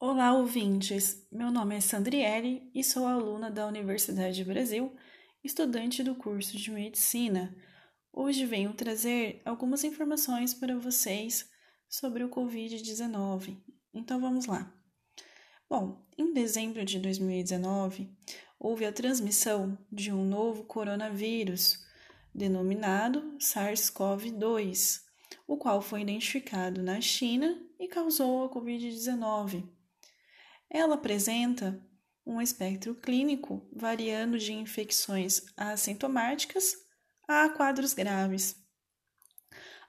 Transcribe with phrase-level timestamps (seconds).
[0.00, 1.24] Olá, ouvintes!
[1.30, 4.94] Meu nome é Sandriele e sou aluna da Universidade Brasil,
[5.42, 7.56] estudante do curso de Medicina.
[8.12, 11.48] Hoje venho trazer algumas informações para vocês
[11.88, 13.56] sobre o Covid-19.
[13.94, 14.70] Então vamos lá.
[15.70, 18.10] Bom, em dezembro de 2019,
[18.58, 21.86] houve a transmissão de um novo coronavírus,
[22.34, 25.02] denominado SARS-CoV-2,
[25.46, 29.64] o qual foi identificado na China e causou a Covid-19.
[30.74, 31.80] Ela apresenta
[32.26, 36.74] um espectro clínico variando de infecções assintomáticas
[37.28, 38.56] a quadros graves.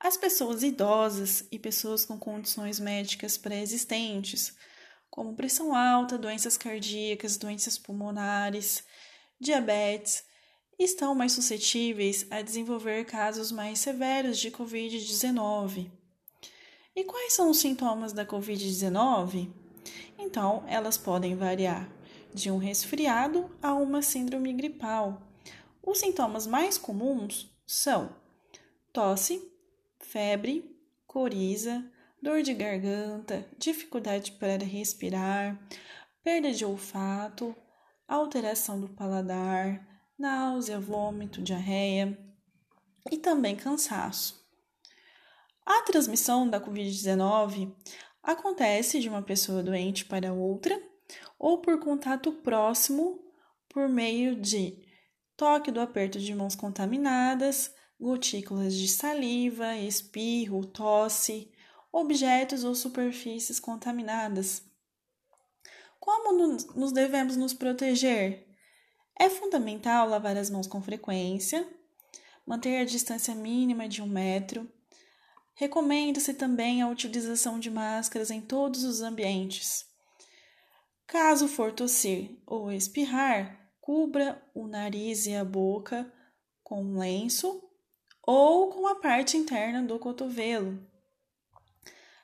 [0.00, 4.56] As pessoas idosas e pessoas com condições médicas pré-existentes,
[5.08, 8.82] como pressão alta, doenças cardíacas, doenças pulmonares,
[9.38, 10.24] diabetes,
[10.76, 15.92] estão mais suscetíveis a desenvolver casos mais severos de Covid-19.
[16.96, 19.61] E quais são os sintomas da Covid-19?
[20.18, 21.88] Então, elas podem variar
[22.32, 25.22] de um resfriado a uma síndrome gripal.
[25.82, 28.14] Os sintomas mais comuns são
[28.92, 29.42] tosse,
[29.98, 30.76] febre,
[31.06, 31.84] coriza,
[32.22, 35.58] dor de garganta, dificuldade para respirar,
[36.22, 37.54] perda de olfato,
[38.06, 39.86] alteração do paladar,
[40.18, 42.16] náusea, vômito, diarreia
[43.10, 44.40] e também cansaço.
[45.64, 47.72] A transmissão da Covid-19
[48.22, 50.80] acontece de uma pessoa doente para outra
[51.38, 53.20] ou por contato próximo
[53.68, 54.86] por meio de
[55.36, 61.50] toque do aperto de mãos contaminadas, gotículas de saliva, espirro, tosse,
[61.90, 64.62] objetos ou superfícies contaminadas.
[65.98, 68.46] Como nos devemos nos proteger?
[69.18, 71.66] É fundamental lavar as mãos com frequência,
[72.46, 74.68] manter a distância mínima de um metro,
[75.54, 79.84] Recomenda-se também a utilização de máscaras em todos os ambientes.
[81.06, 86.10] Caso for tossir ou espirrar, cubra o nariz e a boca
[86.62, 87.62] com um lenço
[88.22, 90.90] ou com a parte interna do cotovelo.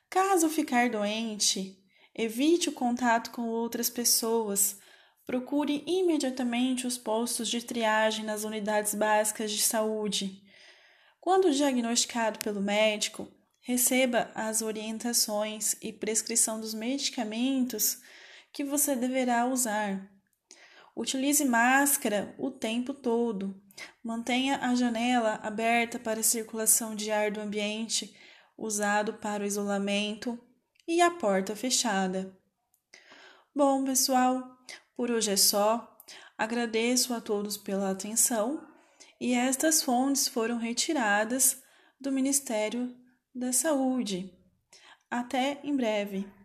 [0.09, 1.79] Caso ficar doente,
[2.15, 4.79] evite o contato com outras pessoas.
[5.27, 10.43] Procure imediatamente os postos de triagem nas unidades básicas de saúde.
[11.29, 13.29] Quando diagnosticado pelo médico,
[13.61, 18.01] receba as orientações e prescrição dos medicamentos
[18.51, 20.11] que você deverá usar.
[20.97, 23.55] Utilize máscara o tempo todo.
[24.03, 28.17] Mantenha a janela aberta para a circulação de ar do ambiente
[28.57, 30.41] usado para o isolamento
[30.87, 32.35] e a porta fechada.
[33.55, 34.57] Bom, pessoal,
[34.97, 35.95] por hoje é só.
[36.39, 38.67] Agradeço a todos pela atenção
[39.21, 41.63] e estas fontes foram retiradas
[42.01, 42.95] do Ministério
[43.35, 44.33] da Saúde.
[45.11, 46.38] Até em breve.